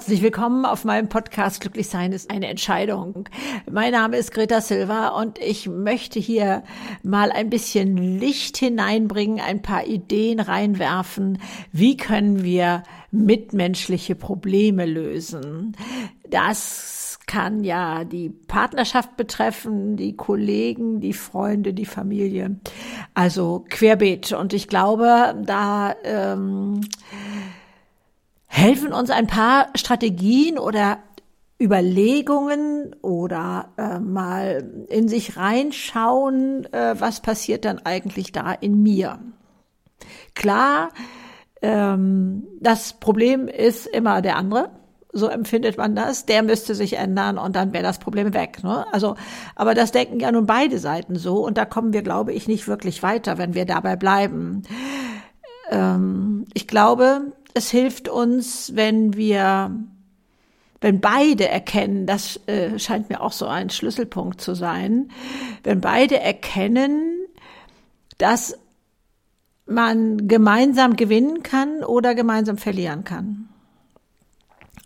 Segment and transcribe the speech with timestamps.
[0.00, 3.28] Herzlich willkommen auf meinem Podcast Glücklich sein ist eine Entscheidung.
[3.70, 6.62] Mein Name ist Greta Silva und ich möchte hier
[7.02, 11.38] mal ein bisschen Licht hineinbringen, ein paar Ideen reinwerfen.
[11.70, 15.76] Wie können wir mitmenschliche Probleme lösen?
[16.30, 22.58] Das kann ja die Partnerschaft betreffen, die Kollegen, die Freunde, die Familie.
[23.12, 24.32] Also querbeet.
[24.32, 26.80] Und ich glaube, da ähm,
[28.50, 30.98] helfen uns ein paar Strategien oder
[31.62, 39.20] Überlegungen oder äh, mal in sich reinschauen, äh, was passiert dann eigentlich da in mir.
[40.34, 40.88] Klar,
[41.62, 44.70] ähm, das Problem ist immer der andere.
[45.12, 46.26] So empfindet man das.
[46.26, 48.64] Der müsste sich ändern und dann wäre das Problem weg.
[48.64, 48.84] Ne?
[48.92, 49.14] Also,
[49.54, 52.66] aber das denken ja nun beide Seiten so und da kommen wir, glaube ich, nicht
[52.66, 54.62] wirklich weiter, wenn wir dabei bleiben.
[55.70, 59.74] Ähm, ich glaube, es hilft uns, wenn wir,
[60.80, 65.10] wenn beide erkennen, das äh, scheint mir auch so ein Schlüsselpunkt zu sein,
[65.62, 67.26] wenn beide erkennen,
[68.18, 68.58] dass
[69.66, 73.48] man gemeinsam gewinnen kann oder gemeinsam verlieren kann.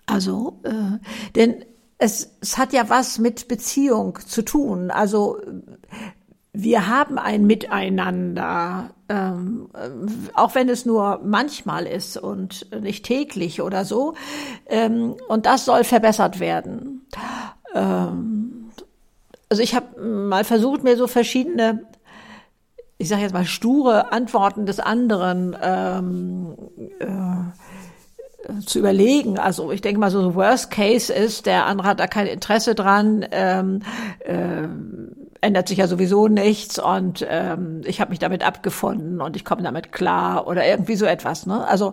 [0.06, 0.98] Also, äh,
[1.34, 1.64] denn
[1.98, 4.90] es, es hat ja was mit Beziehung zu tun.
[4.90, 5.40] Also
[6.56, 9.68] wir haben ein Miteinander, ähm,
[10.34, 14.14] auch wenn es nur manchmal ist und nicht täglich oder so.
[14.66, 17.06] Ähm, und das soll verbessert werden.
[17.74, 18.70] Ähm,
[19.48, 21.86] also ich habe mal versucht, mir so verschiedene,
[22.98, 26.54] ich sage jetzt mal sture Antworten des anderen ähm,
[27.00, 29.40] äh, zu überlegen.
[29.40, 33.26] Also ich denke mal, so Worst Case ist, der andere hat da kein Interesse dran.
[35.44, 39.62] Ändert sich ja sowieso nichts und ähm, ich habe mich damit abgefunden und ich komme
[39.62, 41.44] damit klar oder irgendwie so etwas.
[41.44, 41.66] Ne?
[41.66, 41.92] Also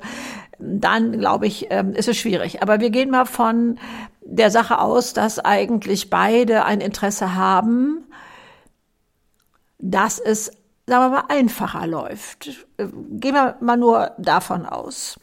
[0.58, 2.62] dann glaube ich, ähm, ist es schwierig.
[2.62, 3.78] Aber wir gehen mal von
[4.22, 8.06] der Sache aus, dass eigentlich beide ein Interesse haben,
[9.80, 10.46] dass es,
[10.88, 12.52] sagen wir mal, einfacher läuft.
[12.78, 15.20] Gehen wir mal nur davon aus.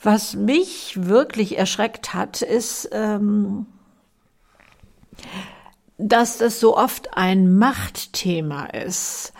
[0.00, 3.66] Was mich wirklich erschreckt hat, ist, ähm,
[6.02, 9.32] dass das so oft ein Machtthema ist.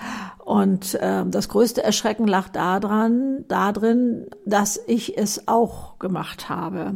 [0.45, 6.95] Und äh, das größte Erschrecken lag daran, darin, dass ich es auch gemacht habe.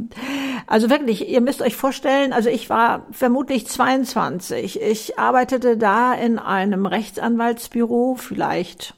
[0.67, 4.81] Also wirklich, ihr müsst euch vorstellen, also ich war vermutlich 22.
[4.81, 8.95] Ich arbeitete da in einem Rechtsanwaltsbüro, vielleicht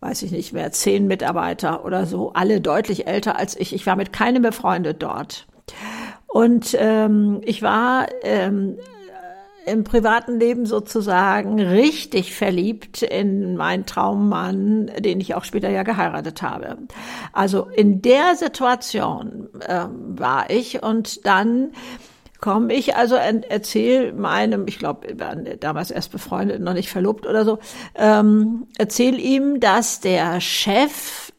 [0.00, 3.74] weiß ich nicht mehr, zehn Mitarbeiter oder so, alle deutlich älter als ich.
[3.74, 5.46] Ich war mit keinem befreundet dort.
[6.28, 8.78] Und ähm, ich war ähm,
[9.70, 16.42] im privaten Leben sozusagen richtig verliebt in meinen Traummann, den ich auch später ja geheiratet
[16.42, 16.78] habe.
[17.32, 21.72] Also in der Situation äh, war ich und dann
[22.40, 27.26] komme ich also erzähl meinem, ich glaube, wir waren damals erst befreundet, noch nicht verlobt
[27.26, 27.58] oder so,
[27.96, 31.32] ähm, erzähl ihm, dass der Chef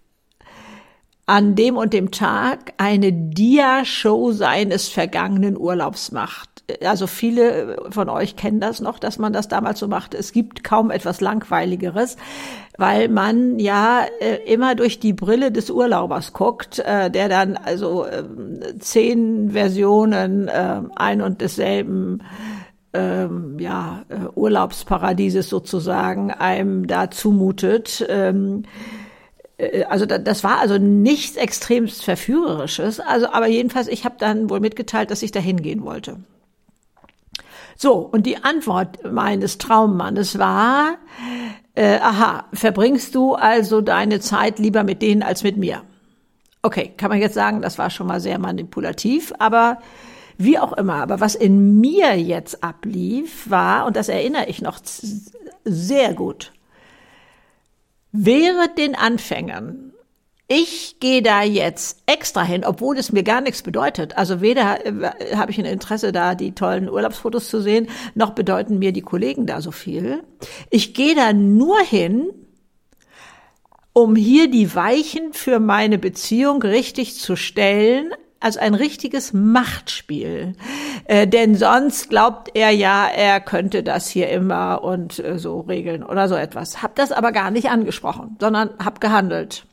[1.25, 6.48] an dem und dem Tag eine Dia-Show seines vergangenen Urlaubs macht
[6.83, 10.17] also viele von euch kennen das noch, dass man das damals so machte.
[10.17, 12.17] Es gibt kaum etwas Langweiligeres,
[12.77, 18.05] weil man ja äh, immer durch die Brille des Urlaubers guckt, äh, der dann also
[18.05, 18.23] äh,
[18.79, 22.23] zehn Versionen äh, ein und desselben
[22.93, 24.03] ähm, ja,
[24.33, 28.05] Urlaubsparadieses sozusagen einem da zumutet.
[28.09, 28.63] Ähm,
[29.59, 32.99] äh, also das war also nichts extremst verführerisches.
[32.99, 36.17] Also aber jedenfalls, ich habe dann wohl mitgeteilt, dass ich da hingehen wollte.
[37.81, 40.97] So, und die Antwort meines Traummannes war,
[41.75, 45.83] äh, aha, verbringst du also deine Zeit lieber mit denen als mit mir?
[46.61, 49.77] Okay, kann man jetzt sagen, das war schon mal sehr manipulativ, aber
[50.37, 50.95] wie auch immer.
[50.95, 54.81] Aber was in mir jetzt ablief, war, und das erinnere ich noch
[55.63, 56.51] sehr gut,
[58.11, 59.93] wäre den Anfängern
[60.51, 64.17] ich gehe da jetzt extra hin, obwohl es mir gar nichts bedeutet.
[64.17, 68.79] Also weder äh, habe ich ein Interesse da, die tollen Urlaubsfotos zu sehen, noch bedeuten
[68.79, 70.23] mir die Kollegen da so viel.
[70.71, 72.31] Ich gehe da nur hin,
[73.93, 80.55] um hier die Weichen für meine Beziehung richtig zu stellen, also ein richtiges Machtspiel.
[81.05, 86.01] Äh, denn sonst glaubt er ja, er könnte das hier immer und äh, so regeln
[86.03, 86.81] oder so etwas.
[86.81, 89.67] Hab das aber gar nicht angesprochen, sondern hab gehandelt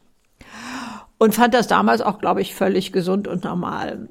[1.18, 4.08] und fand das damals auch, glaube ich, völlig gesund und normal.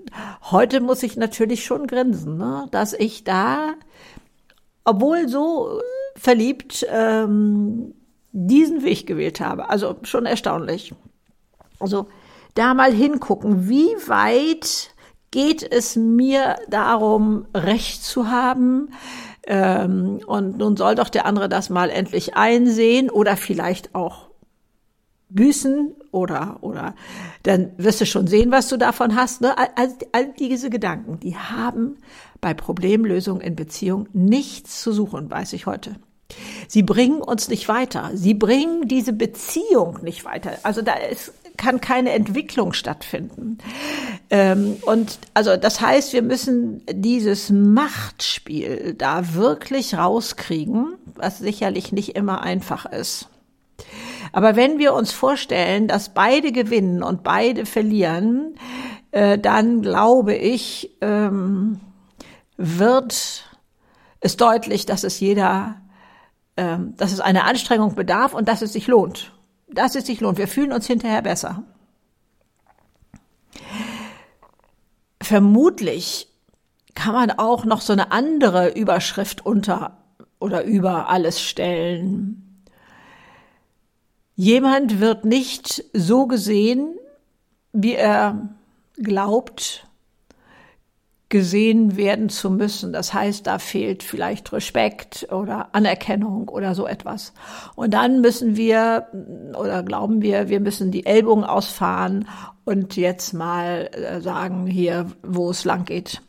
[0.49, 2.67] Heute muss ich natürlich schon grinsen, ne?
[2.71, 3.73] dass ich da,
[4.83, 5.79] obwohl so
[6.15, 7.93] verliebt, ähm,
[8.31, 9.69] diesen Weg gewählt habe.
[9.69, 10.93] Also schon erstaunlich.
[11.79, 12.07] Also
[12.55, 14.91] da mal hingucken, wie weit
[15.31, 18.89] geht es mir darum, Recht zu haben?
[19.45, 24.29] Ähm, und nun soll doch der andere das mal endlich einsehen oder vielleicht auch
[25.35, 26.95] büßen oder, oder
[27.43, 29.41] dann wirst du schon sehen, was du davon hast.
[29.41, 29.57] Ne?
[29.57, 31.97] All, all diese Gedanken, die haben
[32.41, 35.95] bei Problemlösung in Beziehung nichts zu suchen, weiß ich heute.
[36.67, 38.11] Sie bringen uns nicht weiter.
[38.13, 40.57] Sie bringen diese Beziehung nicht weiter.
[40.63, 43.59] Also da ist, kann keine Entwicklung stattfinden.
[44.29, 52.15] Ähm, und also das heißt, wir müssen dieses Machtspiel da wirklich rauskriegen, was sicherlich nicht
[52.15, 53.29] immer einfach ist.
[54.35, 58.55] Aber wenn wir uns vorstellen, dass beide gewinnen und beide verlieren,
[59.11, 61.79] äh, dann glaube ich, ähm,
[62.57, 63.45] wird
[64.19, 65.77] es deutlich, dass es jeder
[66.57, 69.31] ähm, dass es eine Anstrengung bedarf und dass es sich lohnt.
[69.67, 70.37] Dass es sich lohnt.
[70.37, 71.63] Wir fühlen uns hinterher besser.
[75.21, 76.27] Vermutlich
[76.93, 79.97] kann man auch noch so eine andere Überschrift unter
[80.39, 82.44] oder über alles stellen.
[84.35, 86.95] Jemand wird nicht so gesehen,
[87.71, 88.49] wie er
[88.97, 89.87] glaubt,
[91.29, 92.93] gesehen werden zu müssen.
[92.93, 97.33] Das heißt, da fehlt vielleicht Respekt oder Anerkennung oder so etwas.
[97.75, 99.07] Und dann müssen wir
[99.57, 102.27] oder glauben wir, wir müssen die Ellbogen ausfahren
[102.63, 106.21] und jetzt mal äh, sagen hier, wo es lang geht.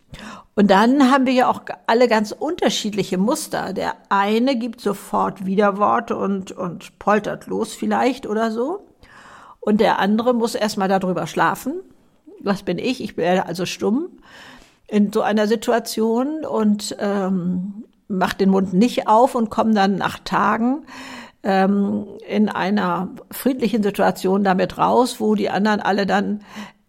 [0.55, 3.73] Und dann haben wir ja auch alle ganz unterschiedliche Muster.
[3.73, 8.87] Der eine gibt sofort Widerworte und, und poltert los vielleicht oder so.
[9.61, 11.81] Und der andere muss erstmal darüber schlafen.
[12.41, 13.03] Was bin ich?
[13.03, 14.09] Ich bin also stumm
[14.87, 20.21] in so einer Situation und ähm, macht den Mund nicht auf und komme dann nach
[20.21, 20.87] Tagen
[21.43, 26.43] ähm, in einer friedlichen Situation damit raus, wo die anderen alle dann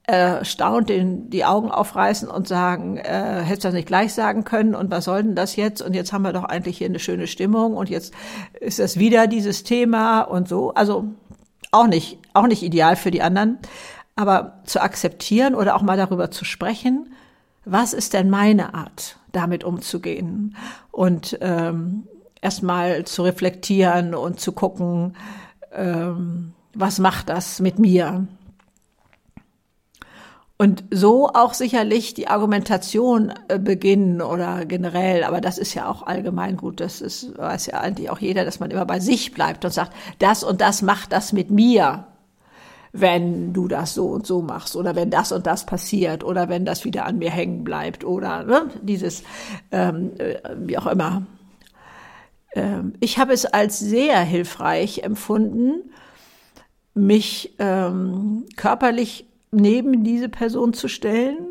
[0.08, 4.74] erstaunt den, die Augen aufreißen und sagen, äh, hättest du das nicht gleich sagen können
[4.74, 5.82] und was soll denn das jetzt?
[5.82, 8.14] Und jetzt haben wir doch eigentlich hier eine schöne Stimmung und jetzt
[8.60, 10.74] ist das wieder dieses Thema und so.
[10.74, 11.10] Also
[11.72, 13.60] auch nicht, auch nicht ideal für die anderen.
[14.16, 17.14] Aber zu akzeptieren oder auch mal darüber zu sprechen,
[17.66, 20.56] was ist denn meine Art, damit umzugehen?
[20.90, 22.08] Und ähm,
[22.42, 25.18] erstmal zu reflektieren und zu gucken,
[25.74, 28.26] ähm, was macht das mit mir?
[30.60, 36.08] Und so auch sicherlich die Argumentation äh, beginnen oder generell, aber das ist ja auch
[36.08, 39.66] allgemein gut, das ist, weiß ja eigentlich auch jeder, dass man immer bei sich bleibt
[39.66, 42.08] und sagt, das und das macht das mit mir
[43.00, 46.66] wenn du das so und so machst oder wenn das und das passiert oder wenn
[46.66, 49.24] das wieder an mir hängen bleibt oder ne, dieses,
[49.72, 51.24] ähm, äh, wie auch immer.
[52.54, 55.92] Ähm, ich habe es als sehr hilfreich empfunden,
[56.94, 59.28] mich ähm, körperlich
[59.58, 61.48] neben diese Person zu stellen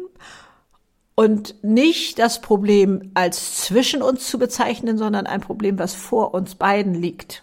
[1.15, 6.55] und nicht das Problem als zwischen uns zu bezeichnen, sondern ein Problem, was vor uns
[6.55, 7.43] beiden liegt.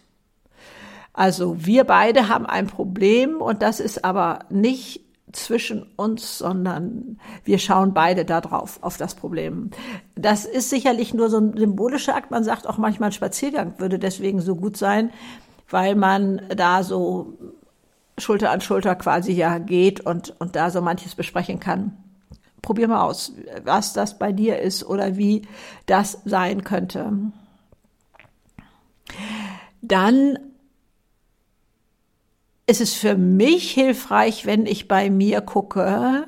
[1.13, 5.01] Also wir beide haben ein Problem und das ist aber nicht
[5.31, 9.71] zwischen uns, sondern wir schauen beide da drauf, auf das Problem.
[10.15, 12.31] Das ist sicherlich nur so ein symbolischer Akt.
[12.31, 15.11] Man sagt auch manchmal, ein Spaziergang würde deswegen so gut sein,
[15.69, 17.33] weil man da so
[18.17, 21.97] Schulter an Schulter quasi ja geht und, und da so manches besprechen kann.
[22.61, 25.41] Probier mal aus, was das bei dir ist oder wie
[25.85, 27.11] das sein könnte.
[29.81, 30.39] Dann
[32.65, 36.25] ist es für mich hilfreich, wenn ich bei mir gucke,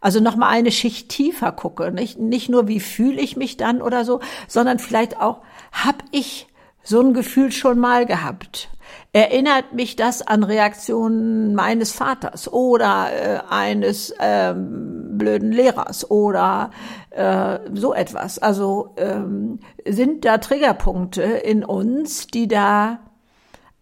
[0.00, 3.80] also noch mal eine Schicht tiefer gucke, nicht nicht nur wie fühle ich mich dann
[3.80, 5.40] oder so, sondern vielleicht auch
[5.72, 6.48] habe ich
[6.84, 8.68] so ein Gefühl schon mal gehabt.
[9.12, 16.70] Erinnert mich das an Reaktionen meines Vaters oder äh, eines ähm, blöden Lehrers oder
[17.10, 18.38] äh, so etwas?
[18.38, 22.98] Also ähm, sind da Triggerpunkte in uns, die da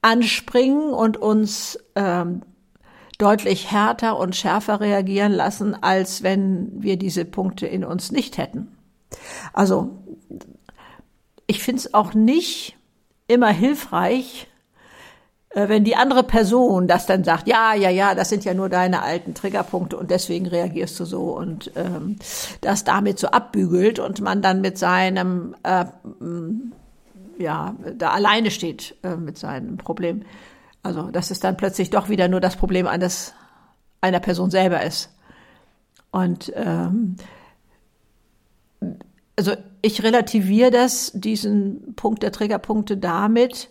[0.02, 2.42] anspringen und uns ähm,
[3.18, 8.76] deutlich härter und schärfer reagieren lassen, als wenn wir diese Punkte in uns nicht hätten.
[9.52, 9.98] Also
[11.46, 12.76] ich finde es auch nicht
[13.32, 14.48] immer hilfreich,
[15.50, 18.68] äh, wenn die andere Person das dann sagt, ja, ja, ja, das sind ja nur
[18.68, 22.16] deine alten Triggerpunkte und deswegen reagierst du so und ähm,
[22.60, 25.84] das damit so abbügelt und man dann mit seinem äh,
[27.38, 30.22] ja, da alleine steht äh, mit seinem Problem.
[30.82, 33.34] Also, dass es dann plötzlich doch wieder nur das Problem eines,
[34.00, 35.10] einer Person selber ist.
[36.10, 37.16] Und ähm,
[39.36, 43.70] also ich relativiere das, diesen Punkt der Triggerpunkte damit,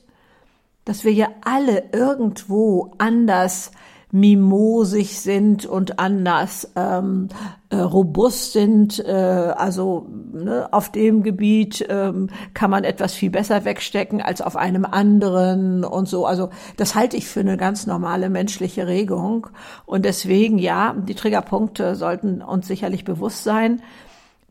[0.86, 3.72] dass wir ja alle irgendwo anders
[4.13, 7.30] mimosig sind und anders ähm,
[7.70, 9.00] äh, robust sind.
[9.00, 14.58] Äh, also ne, auf dem Gebiet ähm, kann man etwas viel besser wegstecken als auf
[14.58, 16.25] einem anderen und so.
[16.25, 19.48] Also das halte ich für eine ganz normale menschliche Regung.
[19.86, 23.82] Und deswegen, ja, die Triggerpunkte sollten uns sicherlich bewusst sein.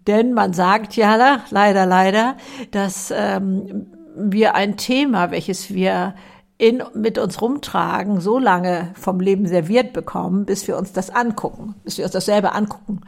[0.07, 2.37] Denn man sagt ja leider, leider,
[2.71, 6.15] dass ähm, wir ein Thema, welches wir
[6.59, 11.75] in, mit uns rumtragen, so lange vom Leben serviert bekommen, bis wir uns das angucken,
[11.85, 13.01] bis wir uns das selber angucken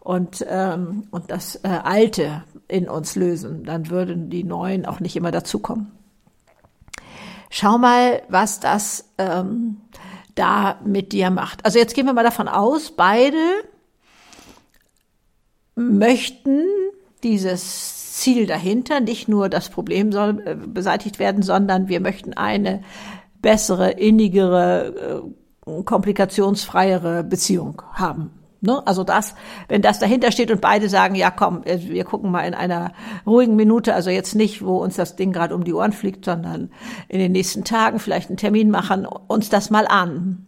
[0.00, 3.64] und, ähm, und das äh, Alte in uns lösen.
[3.64, 5.90] Dann würden die Neuen auch nicht immer dazukommen.
[7.50, 9.78] Schau mal, was das ähm,
[10.36, 11.64] da mit dir macht.
[11.64, 13.36] Also jetzt gehen wir mal davon aus, beide
[15.80, 16.62] möchten
[17.22, 19.00] dieses Ziel dahinter.
[19.00, 22.82] Nicht nur das Problem soll äh, beseitigt werden, sondern wir möchten eine
[23.40, 25.24] bessere, innigere,
[25.66, 28.30] äh, komplikationsfreiere Beziehung haben.
[28.60, 28.86] Ne?
[28.86, 29.34] Also das,
[29.68, 32.92] wenn das dahinter steht und beide sagen, ja komm, äh, wir gucken mal in einer
[33.26, 36.70] ruhigen Minute, also jetzt nicht, wo uns das Ding gerade um die Ohren fliegt, sondern
[37.08, 40.46] in den nächsten Tagen vielleicht einen Termin machen, uns das mal an.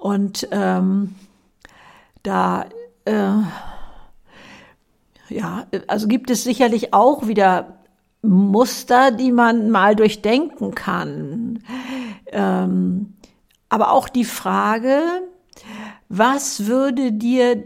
[0.00, 1.16] Und ähm,
[2.22, 2.66] da
[3.04, 3.32] äh,
[5.32, 7.78] ja, also gibt es sicherlich auch wieder
[8.22, 11.62] Muster, die man mal durchdenken kann.
[12.26, 13.14] Ähm,
[13.68, 15.00] aber auch die Frage,
[16.08, 17.64] was würde dir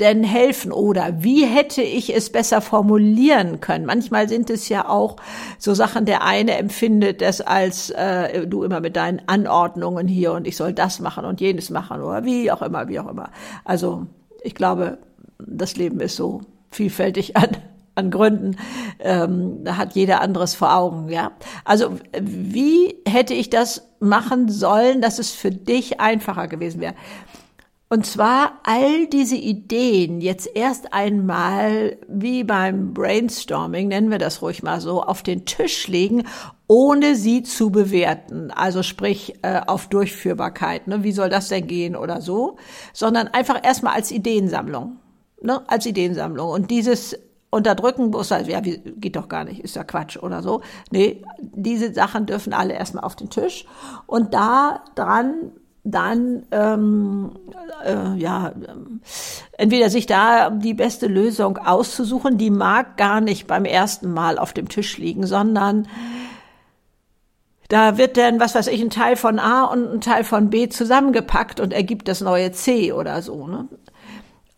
[0.00, 3.84] denn helfen oder wie hätte ich es besser formulieren können?
[3.84, 5.16] Manchmal sind es ja auch
[5.58, 10.46] so Sachen, der eine empfindet das als äh, du immer mit deinen Anordnungen hier und
[10.46, 13.30] ich soll das machen und jenes machen oder wie auch immer, wie auch immer.
[13.64, 14.06] Also
[14.42, 14.98] ich glaube,
[15.38, 17.56] das Leben ist so vielfältig an,
[17.94, 18.56] an Gründen.
[18.98, 21.32] Ähm, da hat jeder anderes vor Augen, ja.
[21.64, 26.94] Also wie hätte ich das machen sollen, dass es für dich einfacher gewesen wäre?
[27.90, 34.62] Und zwar all diese Ideen jetzt erst einmal wie beim Brainstorming, nennen wir das ruhig
[34.62, 36.24] mal so, auf den Tisch legen,
[36.66, 38.50] ohne sie zu bewerten.
[38.50, 41.02] Also sprich äh, auf Durchführbarkeit, ne?
[41.02, 42.58] wie soll das denn gehen oder so,
[42.92, 44.98] sondern einfach erstmal als Ideensammlung
[45.42, 46.50] ne, als Ideensammlung.
[46.50, 47.18] Und dieses
[47.50, 50.60] Unterdrücken, wo es ja, wie, geht doch gar nicht, ist ja Quatsch oder so.
[50.90, 53.64] Nee, diese Sachen dürfen alle erstmal auf den Tisch.
[54.06, 55.52] Und da dran
[55.84, 57.30] dann ähm,
[57.84, 58.52] äh, ja
[59.56, 64.52] entweder sich da die beste Lösung auszusuchen, die mag gar nicht beim ersten Mal auf
[64.52, 65.88] dem Tisch liegen, sondern
[67.68, 70.68] da wird dann, was weiß ich, ein Teil von A und ein Teil von B
[70.68, 73.46] zusammengepackt und ergibt das neue C oder so.
[73.46, 73.68] Ne?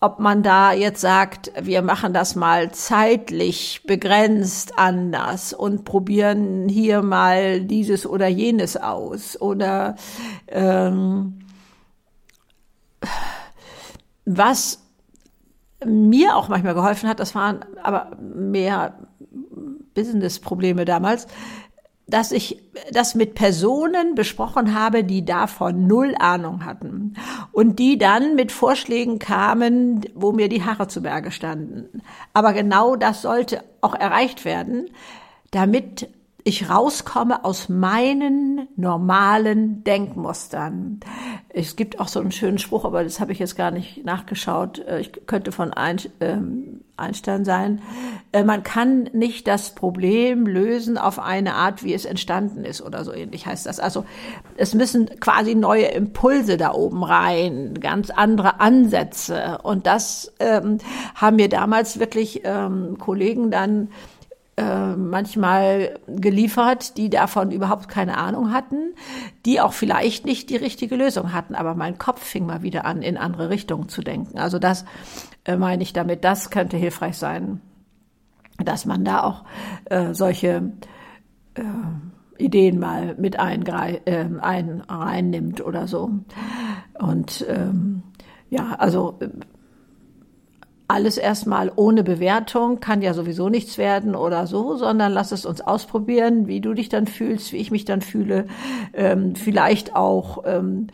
[0.00, 7.02] Ob man da jetzt sagt, wir machen das mal zeitlich begrenzt anders und probieren hier
[7.02, 9.96] mal dieses oder jenes aus oder
[10.48, 11.40] ähm,
[14.24, 14.82] was
[15.84, 18.94] mir auch manchmal geholfen hat, das waren aber mehr
[19.94, 21.26] Business-Probleme damals,
[22.10, 22.62] dass ich
[22.92, 27.14] das mit Personen besprochen habe, die davon null Ahnung hatten
[27.52, 32.02] und die dann mit Vorschlägen kamen, wo mir die Haare zu Berge standen.
[32.32, 34.90] Aber genau das sollte auch erreicht werden,
[35.50, 36.08] damit
[36.50, 40.98] ich rauskomme aus meinen normalen Denkmustern.
[41.48, 44.80] Es gibt auch so einen schönen Spruch, aber das habe ich jetzt gar nicht nachgeschaut.
[44.80, 45.70] Äh, ich könnte von
[46.18, 47.82] ähm, Einstein sein.
[48.32, 53.04] Äh, man kann nicht das Problem lösen auf eine Art, wie es entstanden ist oder
[53.04, 53.78] so ähnlich heißt das.
[53.78, 54.04] Also
[54.56, 59.58] es müssen quasi neue Impulse da oben rein, ganz andere Ansätze.
[59.62, 60.78] Und das ähm,
[61.14, 63.90] haben mir damals wirklich ähm, Kollegen dann
[64.56, 68.94] äh, manchmal geliefert, die davon überhaupt keine Ahnung hatten,
[69.46, 71.54] die auch vielleicht nicht die richtige Lösung hatten.
[71.54, 74.38] Aber mein Kopf fing mal wieder an, in andere Richtungen zu denken.
[74.38, 74.84] Also das
[75.44, 77.60] äh, meine ich damit, das könnte hilfreich sein,
[78.58, 79.44] dass man da auch
[79.86, 80.72] äh, solche
[81.54, 81.62] äh,
[82.42, 86.10] Ideen mal mit eingreif, äh, ein, reinnimmt oder so.
[86.98, 88.02] Und ähm,
[88.50, 89.18] ja, also
[90.90, 95.60] alles erstmal ohne Bewertung, kann ja sowieso nichts werden oder so, sondern lass es uns
[95.60, 98.46] ausprobieren, wie du dich dann fühlst, wie ich mich dann fühle,
[98.92, 100.88] ähm, vielleicht auch ähm,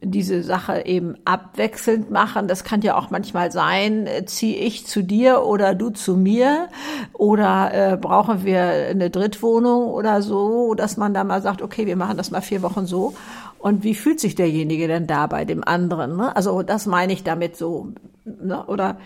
[0.00, 2.46] diese Sache eben abwechselnd machen.
[2.46, 6.68] Das kann ja auch manchmal sein, äh, ziehe ich zu dir oder du zu mir
[7.12, 11.96] oder äh, brauchen wir eine Drittwohnung oder so, dass man da mal sagt, okay, wir
[11.96, 13.14] machen das mal vier Wochen so.
[13.58, 16.16] Und wie fühlt sich derjenige denn da bei dem anderen?
[16.16, 16.34] Ne?
[16.34, 17.88] Also das meine ich damit so.
[18.24, 18.64] Ne?
[18.66, 18.98] Oder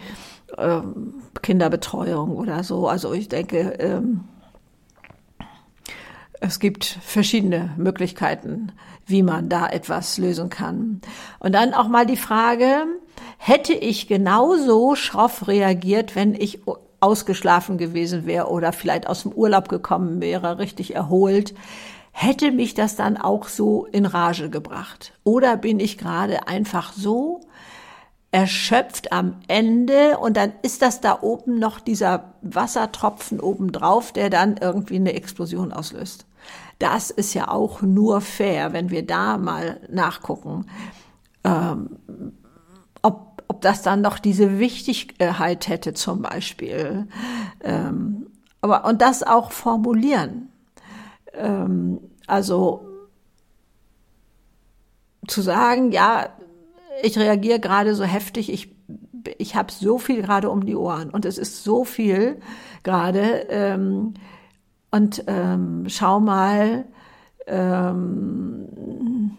[0.58, 2.86] ähm, Kinderbetreuung oder so.
[2.88, 4.24] Also ich denke, ähm,
[6.40, 8.72] es gibt verschiedene Möglichkeiten,
[9.06, 11.00] wie man da etwas lösen kann.
[11.38, 12.84] Und dann auch mal die Frage,
[13.38, 16.60] hätte ich genauso schroff reagiert, wenn ich
[17.00, 21.54] ausgeschlafen gewesen wäre oder vielleicht aus dem Urlaub gekommen wäre, richtig erholt,
[22.12, 25.12] hätte mich das dann auch so in Rage gebracht?
[25.24, 27.40] Oder bin ich gerade einfach so
[28.30, 34.56] erschöpft am Ende und dann ist das da oben noch dieser Wassertropfen obendrauf, der dann
[34.56, 36.24] irgendwie eine Explosion auslöst.
[36.78, 40.66] Das ist ja auch nur fair, wenn wir da mal nachgucken,
[41.44, 41.90] ähm,
[43.02, 47.08] ob, ob das dann noch diese Wichtigkeit hätte zum Beispiel.
[47.62, 48.26] Ähm,
[48.62, 50.51] aber, und das auch formulieren.
[51.34, 52.88] Ähm, also
[55.26, 56.28] zu sagen, ja,
[57.02, 58.74] ich reagiere gerade so heftig, ich,
[59.38, 62.40] ich habe so viel gerade um die Ohren und es ist so viel
[62.82, 63.46] gerade.
[63.48, 64.14] Ähm,
[64.90, 66.84] und ähm, schau mal,
[67.46, 69.32] ähm,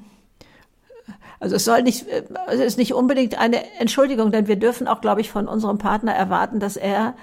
[1.39, 2.05] also es soll nicht,
[2.47, 6.13] es ist nicht unbedingt eine Entschuldigung, denn wir dürfen auch, glaube ich, von unserem Partner
[6.13, 7.15] erwarten, dass er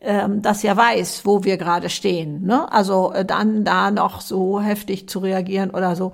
[0.00, 2.44] ähm, das ja weiß, wo wir gerade stehen.
[2.44, 2.70] Ne?
[2.72, 6.12] Also äh, dann da noch so heftig zu reagieren oder so,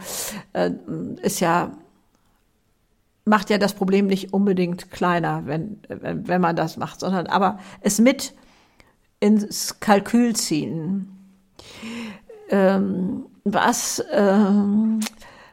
[0.52, 0.70] äh,
[1.22, 1.72] ist ja
[3.26, 7.58] macht ja das Problem nicht unbedingt kleiner, wenn, wenn, wenn man das macht, sondern aber
[7.80, 8.34] es mit
[9.20, 11.08] ins Kalkül ziehen.
[12.50, 15.00] Ähm, was, ähm,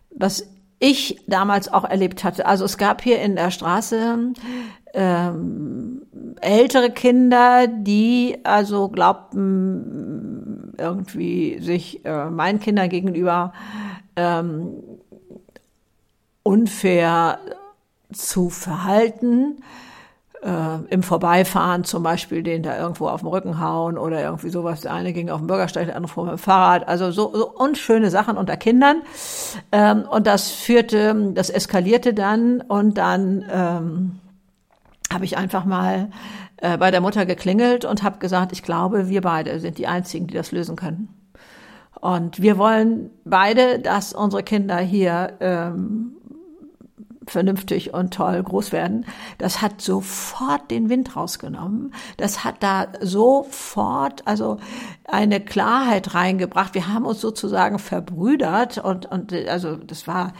[0.09, 0.47] was
[0.81, 2.47] ich damals auch erlebt hatte.
[2.47, 4.33] Also es gab hier in der Straße
[4.93, 6.01] ähm,
[6.41, 13.53] ältere Kinder, die also glaubten, irgendwie sich äh, meinen Kindern gegenüber
[14.15, 14.73] ähm,
[16.41, 17.37] unfair
[18.11, 19.61] zu verhalten.
[20.43, 24.81] Äh, Im Vorbeifahren zum Beispiel den da irgendwo auf dem Rücken hauen oder irgendwie sowas.
[24.81, 26.87] Der eine ging auf dem Bürgersteig, der andere fuhr mit dem Fahrrad.
[26.87, 29.03] Also so, so unschöne Sachen unter Kindern.
[29.71, 34.19] Ähm, und das führte, das eskalierte dann und dann ähm,
[35.13, 36.09] habe ich einfach mal
[36.57, 40.25] äh, bei der Mutter geklingelt und habe gesagt, ich glaube, wir beide sind die Einzigen,
[40.25, 41.09] die das lösen können.
[41.99, 46.15] Und wir wollen beide, dass unsere Kinder hier ähm,
[47.27, 49.05] vernünftig und toll groß werden.
[49.37, 51.93] Das hat sofort den Wind rausgenommen.
[52.17, 54.57] Das hat da sofort also
[55.05, 56.73] eine Klarheit reingebracht.
[56.73, 60.33] Wir haben uns sozusagen verbrüdert und, und also das war,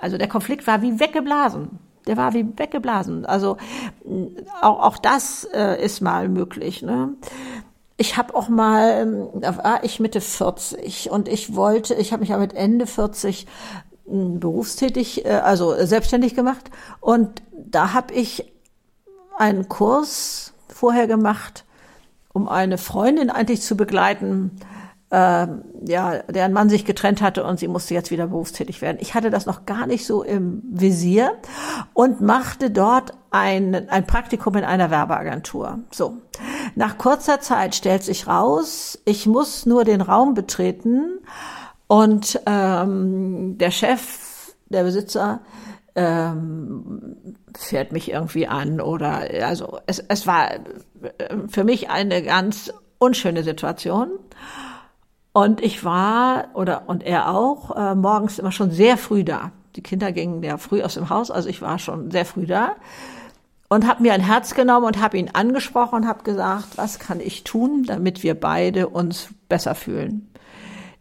[0.00, 1.78] also der Konflikt war wie weggeblasen.
[2.06, 3.26] Der war wie weggeblasen.
[3.26, 3.56] Also
[4.60, 6.82] auch, auch das äh, ist mal möglich.
[6.82, 7.14] Ne?
[7.96, 12.30] Ich habe auch mal, da war ich Mitte 40 und ich wollte, ich habe mich
[12.30, 13.46] ja mit Ende 40
[14.08, 16.70] berufstätig, äh, also selbstständig gemacht.
[17.00, 18.52] Und da habe ich
[19.36, 21.64] einen Kurs vorher gemacht,
[22.32, 24.60] um eine Freundin eigentlich zu begleiten,
[25.10, 25.46] äh,
[25.86, 28.98] ja, deren Mann sich getrennt hatte und sie musste jetzt wieder berufstätig werden.
[29.00, 31.32] Ich hatte das noch gar nicht so im Visier
[31.94, 35.80] und machte dort ein, ein Praktikum in einer Werbeagentur.
[35.90, 36.18] So.
[36.74, 41.20] Nach kurzer Zeit stellt sich raus, ich muss nur den Raum betreten
[41.88, 45.40] und ähm, der Chef, der Besitzer,
[45.94, 47.16] ähm,
[47.56, 50.60] fährt mich irgendwie an oder also es, es war äh,
[51.48, 54.10] für mich eine ganz unschöne Situation.
[55.32, 59.52] Und ich war, oder und er auch, äh, morgens immer schon sehr früh da.
[59.76, 62.76] Die Kinder gingen ja früh aus dem Haus, also ich war schon sehr früh da
[63.68, 67.20] und habe mir ein Herz genommen und habe ihn angesprochen und habe gesagt, was kann
[67.20, 70.28] ich tun, damit wir beide uns besser fühlen.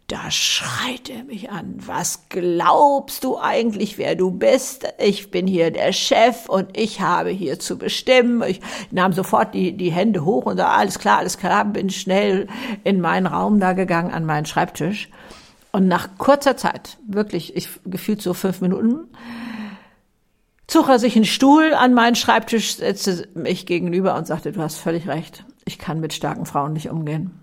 [0.07, 1.75] Da schreit er mich an.
[1.85, 4.85] Was glaubst du eigentlich, wer du bist?
[4.99, 8.41] Ich bin hier der Chef und ich habe hier zu bestimmen.
[8.47, 12.47] Ich nahm sofort die, die Hände hoch und sah, alles klar, alles klar, bin schnell
[12.85, 15.09] in meinen Raum da gegangen, an meinen Schreibtisch.
[15.73, 19.09] Und nach kurzer Zeit, wirklich, ich gefühlt so fünf Minuten,
[20.67, 24.77] zog er sich einen Stuhl an meinen Schreibtisch, setzte mich gegenüber und sagte, du hast
[24.77, 25.43] völlig recht.
[25.65, 27.41] Ich kann mit starken Frauen nicht umgehen.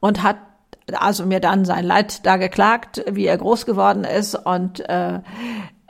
[0.00, 0.38] Und hat
[0.94, 5.20] also mir dann sein Leid da geklagt, wie er groß geworden ist und äh,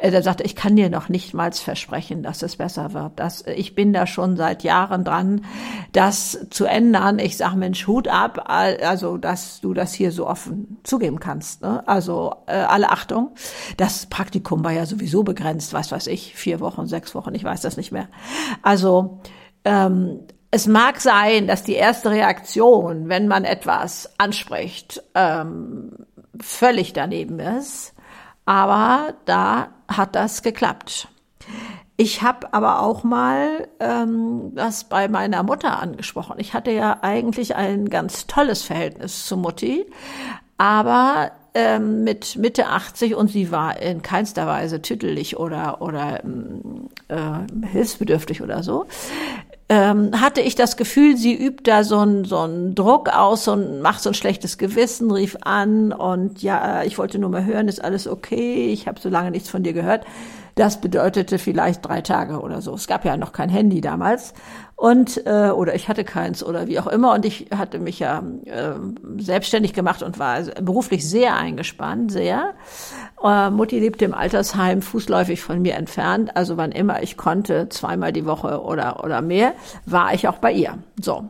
[0.01, 3.13] er sagte, ich kann dir noch nicht mal versprechen, dass es besser wird.
[3.17, 5.45] Das, ich bin da schon seit Jahren dran,
[5.93, 7.19] das zu ändern.
[7.19, 11.61] Ich sage, Mensch, Hut ab, also dass du das hier so offen zugeben kannst.
[11.61, 11.87] Ne?
[11.87, 13.33] Also äh, alle Achtung.
[13.77, 17.61] Das Praktikum war ja sowieso begrenzt, was weiß ich, vier Wochen, sechs Wochen, ich weiß
[17.61, 18.09] das nicht mehr.
[18.63, 19.21] Also
[19.65, 25.93] ähm, es mag sein, dass die erste Reaktion, wenn man etwas anspricht, ähm,
[26.41, 27.95] völlig daneben ist,
[28.47, 31.09] aber da hat das geklappt.
[31.97, 36.37] Ich habe aber auch mal ähm, das bei meiner Mutter angesprochen.
[36.39, 39.85] Ich hatte ja eigentlich ein ganz tolles Verhältnis zu Mutti,
[40.57, 46.25] aber ähm, mit Mitte 80 und sie war in keinster Weise tüdelig oder, oder
[47.09, 48.87] äh, hilfsbedürftig oder so,
[49.71, 53.81] ähm, hatte ich das Gefühl, sie übt da so einen so einen Druck aus und
[53.83, 57.83] macht so ein schlechtes Gewissen, rief an und ja, ich wollte nur mal hören, ist
[57.83, 60.05] alles okay, ich habe so lange nichts von dir gehört.
[60.57, 62.75] Das bedeutete vielleicht drei Tage oder so.
[62.75, 64.35] Es gab ja noch kein Handy damals
[64.81, 68.23] und äh, oder ich hatte keins oder wie auch immer und ich hatte mich ja
[68.47, 68.73] äh,
[69.19, 72.55] selbstständig gemacht und war beruflich sehr eingespannt, sehr.
[73.23, 78.15] Äh, Mutti lebte im Altersheim fußläufig von mir entfernt, also wann immer ich konnte, zweimal
[78.15, 79.53] die Woche oder oder mehr,
[79.85, 80.79] war ich auch bei ihr.
[80.99, 81.29] So.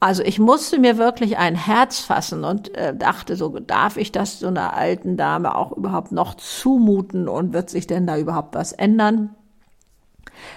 [0.00, 4.38] Also ich musste mir wirklich ein Herz fassen und äh, dachte so, darf ich das
[4.38, 8.72] so einer alten Dame auch überhaupt noch zumuten und wird sich denn da überhaupt was
[8.72, 9.36] ändern?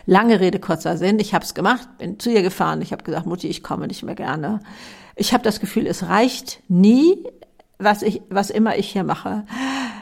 [0.06, 1.20] Lange Rede, kurzer Sinn.
[1.20, 2.82] Ich habe es gemacht, bin zu ihr gefahren.
[2.82, 4.60] Ich habe gesagt, Mutti, ich komme nicht mehr gerne.
[5.16, 7.18] Ich habe das Gefühl, es reicht nie,
[7.78, 9.46] was ich, was immer ich hier mache.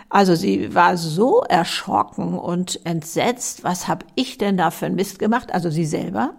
[0.09, 3.63] Also sie war so erschrocken und entsetzt.
[3.63, 5.53] Was habe ich denn da für ein Mist gemacht?
[5.53, 6.33] Also sie selber.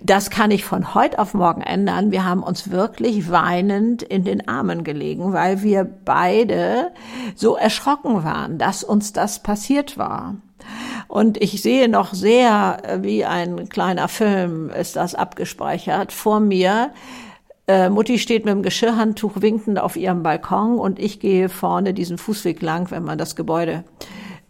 [0.00, 2.12] Das kann ich von heute auf morgen ändern.
[2.12, 6.92] Wir haben uns wirklich weinend in den Armen gelegen, weil wir beide
[7.34, 10.36] so erschrocken waren, dass uns das passiert war.
[11.12, 16.90] Und ich sehe noch sehr, äh, wie ein kleiner Film ist das abgespeichert, vor mir.
[17.68, 22.16] Äh, Mutti steht mit dem Geschirrhandtuch winkend auf ihrem Balkon und ich gehe vorne diesen
[22.16, 23.84] Fußweg lang, wenn man das Gebäude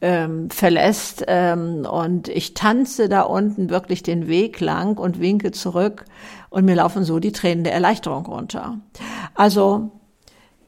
[0.01, 1.25] ähm, verlässt.
[1.27, 6.05] Ähm, und ich tanze da unten wirklich den Weg lang und winke zurück
[6.49, 8.79] und mir laufen so die Tränen der Erleichterung runter.
[9.35, 9.91] Also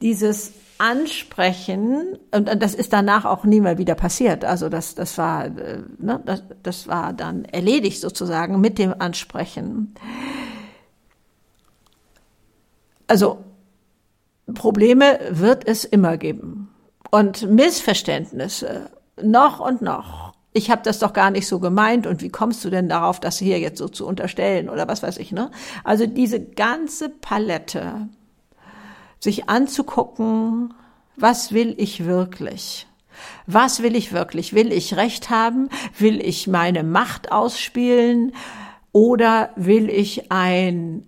[0.02, 0.52] dieses
[0.84, 4.44] ansprechen und das ist danach auch nie mehr wieder passiert.
[4.44, 9.94] Also das, das war, äh, ne, das, das war dann erledigt sozusagen mit dem Ansprechen.
[13.06, 13.38] Also
[14.52, 16.68] Probleme wird es immer geben
[17.10, 18.90] und Missverständnisse
[19.22, 20.34] noch und noch.
[20.52, 23.38] Ich habe das doch gar nicht so gemeint und wie kommst du denn darauf, das
[23.38, 25.50] hier jetzt so zu unterstellen oder was weiß ich, ne?
[25.82, 28.10] Also diese ganze Palette
[29.24, 30.74] sich anzugucken,
[31.16, 32.86] was will ich wirklich?
[33.46, 34.54] Was will ich wirklich?
[34.54, 35.70] Will ich Recht haben?
[35.98, 38.32] Will ich meine Macht ausspielen?
[38.92, 41.06] Oder will ich ein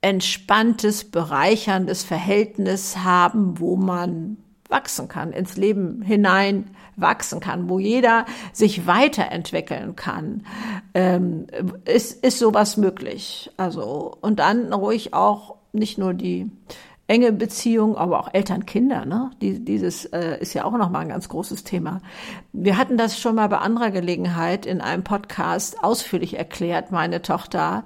[0.00, 4.36] entspanntes, bereicherndes Verhältnis haben, wo man
[4.68, 10.46] wachsen kann, ins Leben hinein wachsen kann, wo jeder sich weiterentwickeln kann,
[10.94, 11.46] ähm,
[11.84, 13.50] ist, ist sowas möglich.
[13.56, 16.50] Also, und dann ruhig auch nicht nur die
[17.08, 19.30] enge Beziehung, aber auch Eltern-Kinder, ne?
[19.40, 22.00] Die, dieses äh, ist ja auch nochmal ein ganz großes Thema.
[22.52, 27.84] Wir hatten das schon mal bei anderer Gelegenheit in einem Podcast ausführlich erklärt, meine Tochter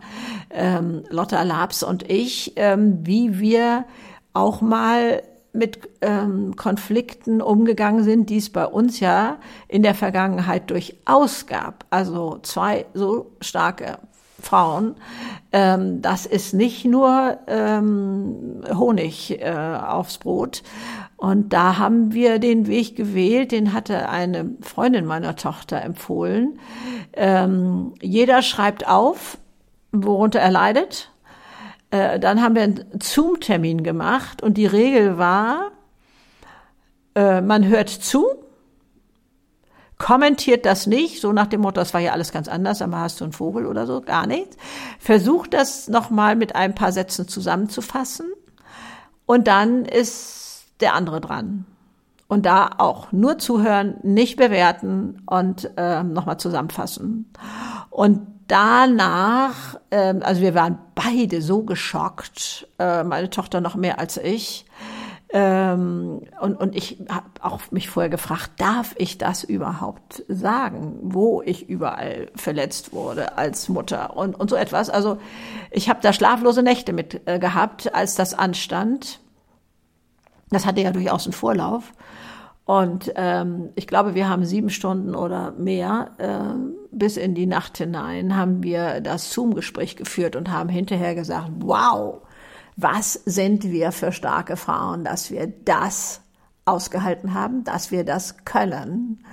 [0.51, 3.85] ähm, Lotta Labs und ich, ähm, wie wir
[4.33, 10.71] auch mal mit ähm, Konflikten umgegangen sind, die es bei uns ja in der Vergangenheit
[10.71, 11.85] durchaus gab.
[11.91, 13.99] Also zwei so starke
[14.41, 14.97] Frauen.
[15.53, 20.63] Ähm, das ist nicht nur ähm, Honig äh, aufs Brot.
[21.17, 26.59] Und da haben wir den Weg gewählt, den hatte eine Freundin meiner Tochter empfohlen.
[27.13, 29.37] Ähm, jeder schreibt auf,
[29.93, 31.11] worunter er leidet.
[31.91, 35.73] Äh, dann haben wir einen Zoom-Termin gemacht und die Regel war,
[37.15, 38.27] äh, man hört zu,
[40.01, 43.21] kommentiert das nicht, so nach dem Motto, das war ja alles ganz anders, aber hast
[43.21, 44.57] du einen Vogel oder so, gar nichts.
[44.99, 48.27] Versucht das nochmal mit ein paar Sätzen zusammenzufassen
[49.27, 51.67] und dann ist der andere dran.
[52.29, 57.31] Und da auch nur zuhören, nicht bewerten und äh, nochmal zusammenfassen.
[57.91, 64.17] Und danach, äh, also wir waren beide so geschockt, äh, meine Tochter noch mehr als
[64.17, 64.65] ich,
[65.33, 71.41] ähm, und, und ich habe auch mich vorher gefragt, darf ich das überhaupt sagen, wo
[71.43, 74.91] ich überall verletzt wurde als Mutter und, und so etwas.
[74.91, 75.19] Also
[75.71, 79.21] ich habe da schlaflose Nächte mit äh, gehabt, als das anstand.
[80.51, 81.93] Das hatte ja durchaus einen Vorlauf.
[82.65, 86.55] Und ähm, ich glaube, wir haben sieben Stunden oder mehr äh,
[86.91, 92.21] bis in die Nacht hinein haben wir das Zoom-Gespräch geführt und haben hinterher gesagt, wow,
[92.83, 96.21] was sind wir für starke Frauen, dass wir das
[96.65, 99.25] ausgehalten haben, dass wir das können.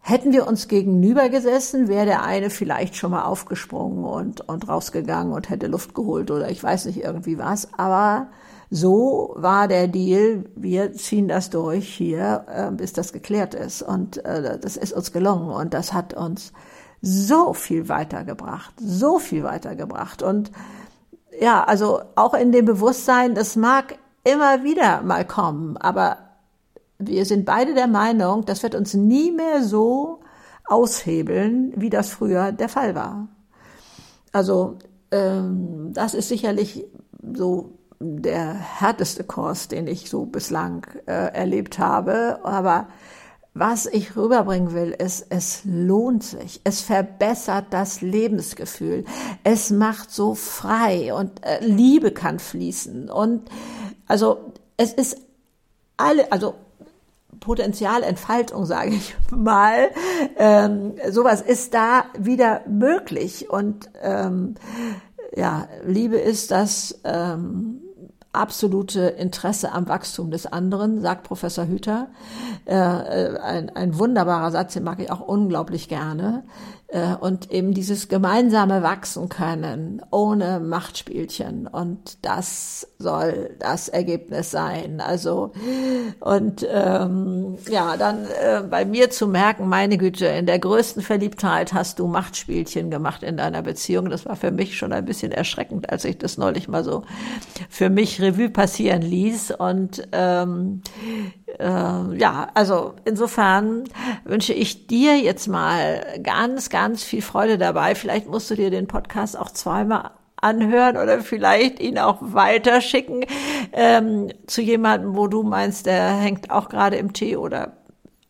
[0.00, 5.32] Hätten wir uns gegenüber gesessen, wäre der eine vielleicht schon mal aufgesprungen und, und rausgegangen
[5.32, 7.74] und hätte Luft geholt oder ich weiß nicht irgendwie was.
[7.76, 8.28] Aber
[8.70, 13.82] so war der Deal, wir ziehen das durch hier, äh, bis das geklärt ist.
[13.82, 16.52] Und äh, das ist uns gelungen und das hat uns
[17.02, 20.22] so viel weitergebracht, so viel weitergebracht.
[20.22, 20.52] Und
[21.40, 26.18] ja, also auch in dem Bewusstsein, das mag immer wieder mal kommen, aber
[26.98, 30.20] wir sind beide der Meinung, das wird uns nie mehr so
[30.66, 33.28] aushebeln, wie das früher der Fall war.
[34.32, 34.78] Also
[35.10, 36.84] ähm, das ist sicherlich
[37.34, 42.40] so der härteste Kurs, den ich so bislang äh, erlebt habe.
[42.42, 42.88] Aber
[43.58, 46.60] was ich rüberbringen will, ist, es lohnt sich.
[46.64, 49.04] Es verbessert das Lebensgefühl.
[49.44, 53.08] Es macht so frei und äh, Liebe kann fließen.
[53.08, 53.48] Und
[54.06, 55.16] also es ist
[55.96, 56.54] alle, also
[57.40, 59.88] Potenzialentfaltung, sage ich mal.
[60.36, 63.48] Ähm, sowas ist da wieder möglich.
[63.48, 64.56] Und ähm,
[65.34, 67.80] ja, Liebe ist das ähm,
[68.36, 72.08] absolute Interesse am Wachstum des anderen, sagt Professor Hüter.
[72.66, 76.44] Äh, äh, ein, ein wunderbarer Satz, den mag ich auch unglaublich gerne.
[76.88, 81.66] Äh, und eben dieses gemeinsame Wachsen können ohne Machtspielchen.
[81.66, 85.00] Und das soll das Ergebnis sein.
[85.00, 85.52] Also,
[86.20, 91.72] und ähm, ja, dann äh, bei mir zu merken, meine Güte, in der größten Verliebtheit
[91.72, 94.08] hast du Machtspielchen gemacht in deiner Beziehung.
[94.08, 97.02] Das war für mich schon ein bisschen erschreckend, als ich das neulich mal so
[97.68, 99.50] für mich Revue passieren ließ.
[99.50, 100.82] Und ähm,
[101.45, 103.84] äh, ja, also insofern
[104.24, 107.94] wünsche ich dir jetzt mal ganz, ganz viel Freude dabei.
[107.94, 113.24] Vielleicht musst du dir den Podcast auch zweimal anhören oder vielleicht ihn auch weiterschicken
[113.72, 117.72] ähm, zu jemandem, wo du meinst, der hängt auch gerade im Tee oder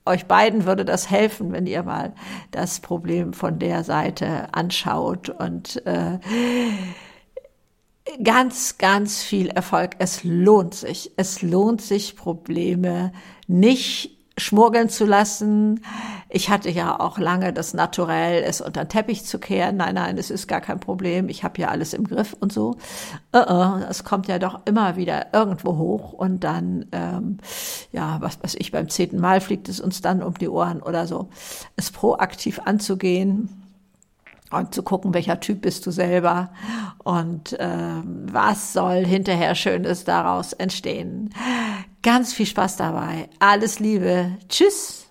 [0.04, 2.14] euch beiden würde das helfen, wenn ihr mal
[2.52, 6.18] das Problem von der Seite anschaut und äh,
[8.22, 9.92] ganz, ganz viel Erfolg.
[9.98, 11.12] Es lohnt sich.
[11.16, 13.12] Es lohnt sich, Probleme
[13.46, 15.80] nicht schmuggeln zu lassen.
[16.28, 19.78] Ich hatte ja auch lange das Naturell, es unter den Teppich zu kehren.
[19.78, 21.30] Nein, nein, es ist gar kein Problem.
[21.30, 22.76] Ich habe ja alles im Griff und so.
[23.34, 27.38] Uh -uh, es kommt ja doch immer wieder irgendwo hoch und dann, ähm,
[27.92, 31.06] ja, was weiß ich, beim zehnten Mal fliegt es uns dann um die Ohren oder
[31.06, 31.30] so.
[31.76, 33.65] Es proaktiv anzugehen
[34.50, 36.50] und zu gucken, welcher Typ bist du selber
[37.02, 41.34] und äh, was soll hinterher Schönes daraus entstehen.
[42.02, 43.28] Ganz viel Spaß dabei.
[43.40, 44.36] Alles Liebe.
[44.48, 45.05] Tschüss.